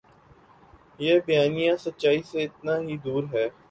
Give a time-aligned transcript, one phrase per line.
[0.99, 3.47] یہ بیانیہ سچائی سے اتنا ہی دور ہے۔